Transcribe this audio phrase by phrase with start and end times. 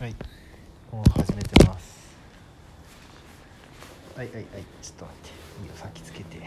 [0.00, 0.14] はい。
[0.92, 2.16] もう始めてます。
[4.14, 4.44] はいはいはい。
[4.80, 5.62] ちょっと待って。
[5.62, 6.40] いいよ先つけて。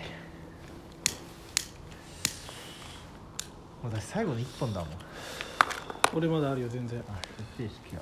[3.84, 4.90] 私最後の1本だもん。
[6.16, 7.00] 俺まだあるよ全然。
[7.02, 7.20] こあ
[7.58, 8.02] 設定式や。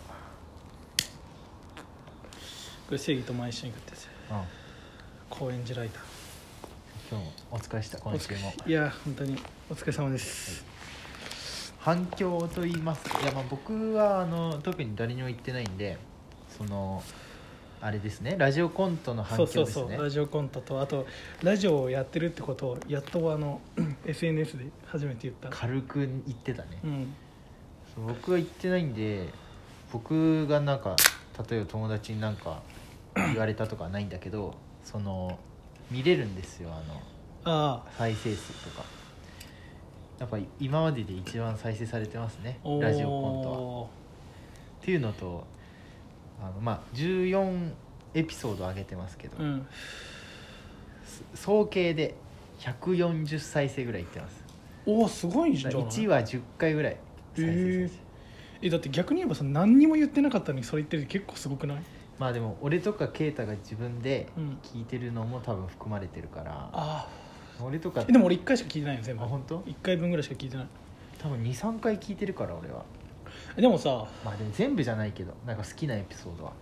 [2.92, 3.98] れ正義と前一緒に食ってて
[4.30, 4.44] うん。
[5.32, 6.04] 高円寺ライター。
[7.10, 8.54] 今日もお疲れした今週も。
[8.68, 9.36] いや本当に
[9.68, 10.64] お疲れ様です、
[11.80, 15.98] 反響と言いますいやまあ僕はあの特に誰にも言ってないんで
[16.58, 17.02] その
[17.82, 19.96] あれですねラジオコントの反そうそう響ですね。
[19.96, 21.06] そうラジオコントとあと
[21.42, 23.62] ラジオをやってるってことをやっとあの
[24.06, 25.50] SNS で初めて言った。
[25.50, 27.14] 軽く言ってたね、うん。
[27.96, 29.30] そう僕は言ってないんで
[29.94, 30.98] 僕がなんか
[31.50, 32.62] 例えば友達になんか
[33.16, 35.40] 言われたとかはないんだけどその
[35.90, 36.82] 見れるんですよあ
[37.48, 37.84] のあ。
[37.98, 38.84] 再生数とか
[40.20, 43.84] やっぱ今までで一番再生されてますねラジオコントは。
[44.82, 45.46] っていうのと
[46.42, 47.72] あのまあ14
[48.14, 49.68] エピソード上げてますけど、うん。
[51.06, 52.16] す総計で
[52.60, 54.44] 140再生ぐらいいってます。
[54.86, 55.74] おおすごいじゃん。
[55.74, 56.98] 1話10回ぐらい
[57.36, 57.92] 再生されてるへー。
[58.62, 61.82] えだって逆に言えばさ何にも言ってなかったのにそれ言ってるって結構すごくない？
[62.18, 64.58] まあでも俺とか啓太が自分でうん。
[64.64, 67.08] 聞いてるのも多分含まれてるから、あ
[67.66, 68.02] 俺とか。
[68.02, 69.24] あでも俺1回しか聞いてないよ全部。
[69.24, 70.68] あ本当？1回分ぐらいしか聞いてない。
[71.18, 72.84] 多分23回聞いてるから俺は。
[73.58, 76.54] えでもさまあでも全部じゃないけどなんか好きなエピソードは。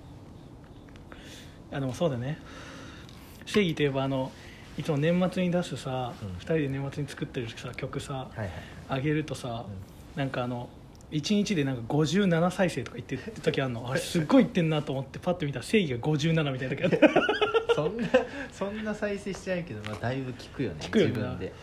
[1.71, 2.39] あでもそうだね。
[3.45, 4.31] 正義といえばあの
[4.77, 6.29] いつも年末に出すさ、うん。
[6.37, 8.51] 2人で年末に作ってるさ曲さはいはい
[8.89, 9.65] 上げるとさ、
[10.15, 10.69] うなんかあの
[11.11, 13.89] 1日でなんか57再生とか言ってる時あるの。
[13.89, 16.99] あれすっごい言ってんなと思ってパッと見たら正義が57みたいな時あってん
[17.75, 18.07] そんな
[18.51, 21.11] そんな再生してないけど、まあ、だいぶ聞くよね聞くよね。
[21.11, 21.53] 自分で。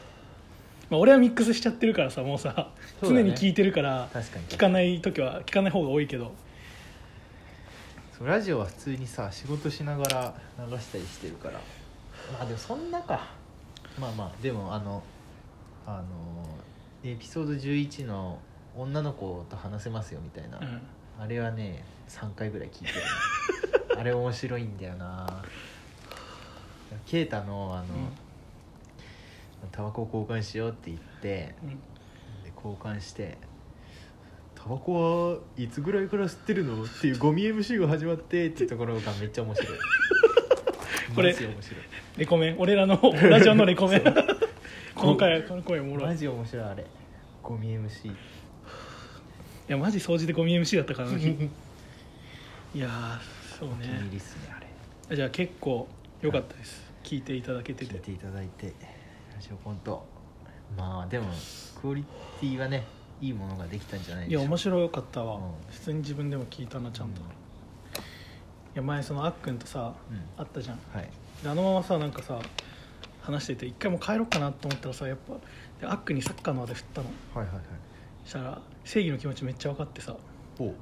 [0.90, 3.24] まあ俺はミックスしちゃってるからさもうさそうだね。
[3.24, 6.32] 常に聞いてるから確かに聞かない時は聞かない方が多いけど。
[8.16, 10.34] そうラジオは普通にさ仕事しながら
[10.70, 11.54] 流したりしてるから。
[12.32, 13.32] まあでもそんなか。
[13.98, 15.02] まあまあでもあの
[15.86, 16.44] あの
[17.02, 18.38] エピソード11の
[18.76, 20.80] 女の子と話せますよみたいな、うん。
[21.20, 23.04] あれはね3回ぐらい聞いてる、ね、
[23.98, 25.42] あれ面白いんだよな
[27.06, 27.86] 啓太のあの、
[29.72, 31.70] タバコを交換しようって言ってうん。
[31.70, 33.38] で交換して
[34.54, 39.78] 「タバコはいつぐらいから吸ってるの?」っていうゴミ MC が始まってっていうところがめっちゃ面白い。
[41.14, 41.80] これマジ面白い。
[42.16, 42.56] レコメン。
[42.58, 44.02] 俺らのラジオのレコメン。
[44.94, 46.04] この回この声おもろい。
[46.04, 46.84] いマジ面白いあれ。
[47.42, 48.14] ゴミ MC
[49.68, 51.14] やマジ掃除でゴミ MC だったから い
[52.74, 53.86] やーそうね。
[53.86, 54.20] ね
[54.56, 54.60] あ
[55.10, 55.16] れ。
[55.16, 55.88] じゃあ結構
[56.24, 56.90] 良かったです。
[57.02, 57.96] 聞いていただけてて。
[57.96, 58.72] 聞いていただいて
[59.34, 60.06] ラジオコント。
[60.74, 61.26] まあでも
[61.82, 62.02] クオリ
[62.40, 62.84] ティはね
[63.20, 64.42] いいものができたんじゃないいでしょう。
[64.44, 65.42] や面白かったわ、うん。
[65.70, 67.26] 普通に自分でも聞いたなちゃんと、うん。
[67.28, 67.30] い
[68.72, 69.92] や前そのあっくんとさ
[70.38, 70.78] うったじゃん。
[70.94, 71.10] はい。
[71.42, 72.40] であのままさなんかさ
[73.20, 75.34] 話してて一回もう帰ろうかなと思ったらさやっぱ
[75.78, 77.08] であっくんにサッカーの話で振ったの。
[77.34, 77.64] はいはいはい。
[78.24, 80.16] そしたら正義の気持ちめっちゃ分かってさ。
[80.58, 80.74] おう。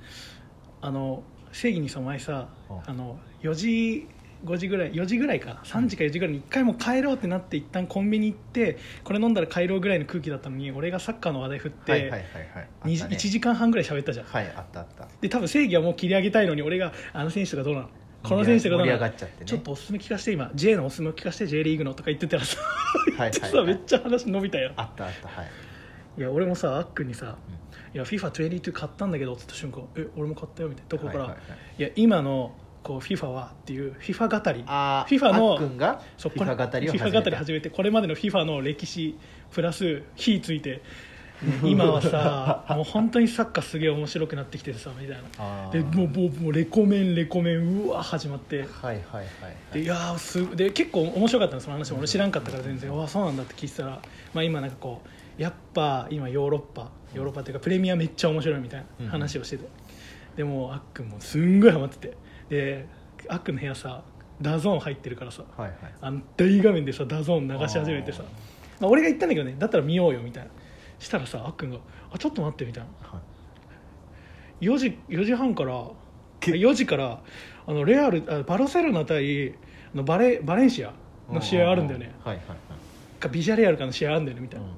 [0.80, 2.80] あの正義にさ前さうん。
[2.86, 4.06] あの4時
[4.44, 5.60] 5時ぐらい4時ぐらいか。
[5.64, 12.26] 3時か4時ぐらいに一回もう帰ろうってなって一旦コンビニ行ってこれ飲んだら帰ろうぐらいの空気だったのに俺がサッカーの話題振って、はいはいはいは
[12.60, 12.68] い。
[12.82, 13.16] あにったね。
[13.16, 14.26] 1時間半ぐらい喋ったじゃん。
[14.26, 15.08] はいあったあった。
[15.20, 17.88] で多分正義はもう切り上げたいのに俺があの選手とかどうなの？
[18.22, 19.06] この選手とかどうなの？
[19.06, 19.14] ね。
[19.44, 22.58] ちょっとおすすめ聞かせて今 J のおすすめ聞かせて J リーグのとか言ってたらさ
[23.56, 24.72] はめっちゃ話伸びたよ。
[24.76, 25.48] あったあったはい。
[26.18, 27.54] いや俺もさあっくんにさうん
[27.96, 31.38] 「いや FIFA22 買ったんだけど」って言った瞬間「え俺も買ったよ」みたいなとこから、いはいはい。
[31.50, 34.64] はいや今のこう FIFA はっていう FIFA 語り。
[34.66, 39.16] あー FIFA のあっくんがそうこれ FIFA 語りを始め FIFA 語りた始めてこれまでの FIFA の歴史
[39.50, 40.82] プラス火ついて
[41.64, 45.70] 今はさ もう本当にサッカーすげえ面白くなってきてさみたいな。
[45.70, 48.60] でもうもうもうレコメンレコメンうわ始まって。
[48.60, 49.24] はいはいはい。
[49.24, 49.26] は
[49.72, 51.98] でいいやーすで結構面白かったのその話も。
[51.98, 52.96] 俺知らんかったから全然。
[52.96, 54.00] わあそうなんだって聞いてたら、
[54.34, 59.64] まあ、今なんかこうやっぱ今ヨーロッパヨーロッパっていうかプレミアめっちゃ面白いみたいな話をしてて、
[60.36, 62.16] でもあっくんもすんごいハマってて
[62.52, 62.86] で
[63.28, 64.02] あっくんの部屋さ
[64.42, 65.76] ダゾーン入ってるからさはいはい。
[66.02, 68.22] あの大画面でさダゾーン流し始めてさ
[68.78, 70.50] まあ、俺が言ったんだけどねだったら見ようよみたいな。
[70.98, 71.78] したらさあっくんが
[72.12, 73.08] 「あちょっと待って」みたいな。
[73.08, 73.20] は
[74.60, 74.66] い。
[74.66, 75.86] 4時 ,4 時半から
[76.40, 77.20] け4時から
[77.66, 79.52] あのレアルあバルセロナ対あ
[79.94, 80.92] のバレバレンシア
[81.30, 82.12] の試合あるんだよね。
[82.22, 82.58] はいはいはい。
[83.20, 84.72] かビジャレアルかの試合あるんだよねみたいな、うん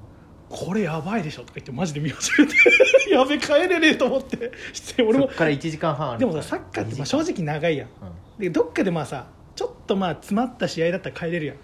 [0.49, 2.53] これやばいでしょとか言ってマジで見始めて
[3.11, 4.51] やべ帰れねえと思って
[5.03, 5.27] 俺も。
[5.27, 6.19] から1時間半ある。
[6.19, 7.87] でもさサッカーってまあ正直長いやん。
[7.87, 8.39] うん。
[8.39, 11.55] でどっかでまあさちょっとまあ詰まった試合だったら帰れるやん。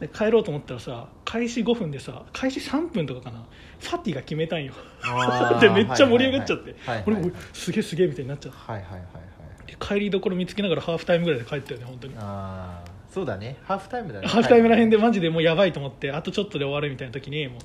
[0.00, 3.44] で帰ろうと思ったらさ開始5分でさ開始3分とかかな。
[3.80, 4.72] ファティが決めたんよ。
[5.60, 6.74] でめっちゃ盛り上がっちゃって。
[6.84, 9.66] はいはいはい俺もすげえすげえみたいになっちゃってはいはいはいはい。
[9.66, 12.14] で帰りどころ見つけながらハーフタイムぐらいで帰ったよね本当に。
[12.18, 13.56] ああそうだね。
[13.62, 14.26] ハーフタイムだね。
[14.26, 17.60] ハーフタイムらへんでマジでもうやばいと思ってあとちょっとで終わるみたいな時にもう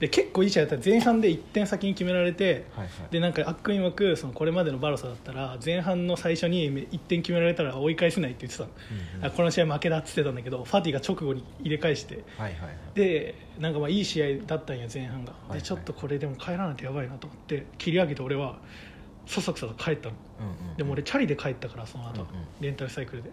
[0.00, 0.76] で結構いい試合だった。
[0.76, 2.90] ら前半で1点先に決められてはいはい。
[3.10, 8.70] でなんかあっくん曰くそのこれまでのバロサだったら前半の最初に1点決められたら追い返せないって言ってたの、
[9.14, 9.26] うんうん。
[9.26, 12.24] あこの試合負けだって言ってたんだけどファティが直後に入れ返して。
[12.38, 12.76] はいはいはい。
[12.94, 15.58] でなんかまあいい試合だったんや前半が、はいはい。
[15.58, 18.56] でちょっとこれでも帰らないとやばいなと思って切り上げて俺は
[19.26, 20.14] そそくさと帰ったの。
[20.40, 20.76] うんうん。
[20.76, 22.34] でも俺チャリで帰ったからその後、うんうん。
[22.60, 23.30] レンタルサイクルで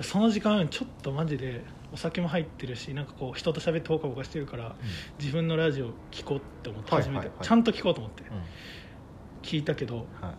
[0.00, 1.62] その時間ちょっとマジで
[1.92, 4.74] お酒も入ってるしなんかこう人と喋ってホカホカしてるから
[5.20, 7.46] 自分のラジオ聞こうって思って初めて、はいはいはい。
[7.46, 8.28] ちゃんと聞こうと思ってうん。
[9.42, 10.04] 聞いたけどはい。
[10.24, 10.32] やっ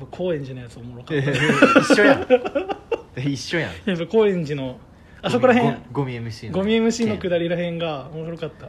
[0.00, 1.30] ぱ高円寺のやつおもろかえった。
[1.30, 2.26] ー一緒やん。
[3.16, 3.72] え一緒やん。
[3.86, 4.78] やっぱ高円寺の
[5.22, 6.58] あそこら辺ゴミゴミ MC の。
[6.58, 8.66] ゴミ MC の下りらへんが面白かった。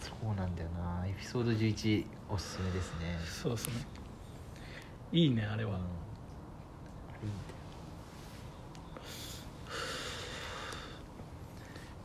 [0.00, 1.06] そうなんだよな。
[1.06, 3.18] エピソード11おすすめですね。
[3.24, 3.74] そうですね。
[5.12, 5.78] いいねあれは、うん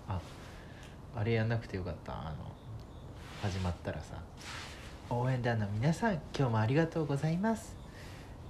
[0.10, 0.20] あ
[1.16, 2.14] あれやんなくてよかった。
[2.14, 2.32] あの
[3.42, 4.16] 始まったらさ
[5.12, 7.76] 「応援団の皆さん今日もありがとうございます。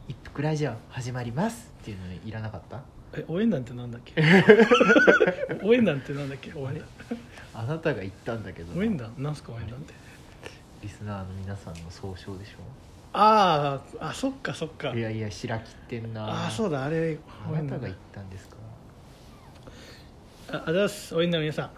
[0.08, 2.82] 一服ラジオ始まります」っていうのいらなかった？
[3.14, 4.14] え 応援団ってなんだっけ？
[5.64, 6.54] 応援団ってなんだっけ？
[6.54, 6.86] 応援団。
[7.54, 8.80] あなたが言ったんだけどな。
[8.80, 9.14] 応援団？
[9.18, 9.94] なんすか応援団って？
[10.82, 12.58] リスナーの皆さんの総称でしょ？
[13.14, 14.94] あーあそっかそっか。
[14.94, 16.26] いやいや白切ってんな。
[16.44, 18.56] ああそうだあれあなたが言ったんですか？
[20.52, 21.16] ああざっす。
[21.16, 21.72] 応援団の皆さん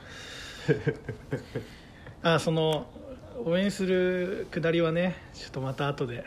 [2.23, 2.87] あその
[3.45, 6.23] 応援するくだりはねちょっとまた後で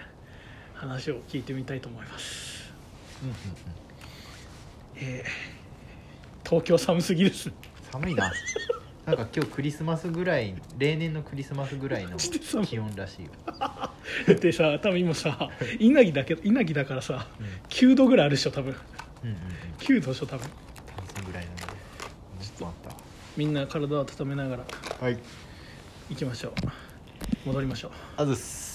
[0.74, 2.72] 話を聞いてみたいと思います。
[4.96, 5.62] えー
[6.44, 7.50] 東京寒すぎです。
[7.90, 8.30] 寒いな。
[9.06, 13.30] なんか今日クリスマスぐらい例年のクリスマスぐらいの気温らしいよ、
[14.26, 15.48] でさ多分今さ
[15.80, 18.76] 稲城だけ稲城だからさうん、9度ぐらいあるでしょ多分。
[19.24, 19.40] うんうんうん。
[19.78, 20.46] 9度でしょ多分。
[21.26, 21.61] ぐらいなんでもっとあっ
[23.36, 25.18] みんな体を温めながらたはい。
[26.10, 26.52] 行きましょう。
[27.46, 27.90] 戻りましょう。
[28.16, 28.71] あずっす